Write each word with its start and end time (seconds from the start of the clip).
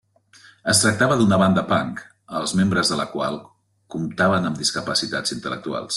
Es 0.71 0.79
tractava 0.83 1.17
d'una 1.19 1.37
banda 1.41 1.63
punk, 1.73 2.01
els 2.41 2.55
membres 2.61 2.93
de 2.93 2.99
la 3.03 3.07
qual 3.13 3.39
comptaven 3.97 4.51
amb 4.51 4.63
discapacitats 4.65 5.37
intel·lectuals. 5.41 5.89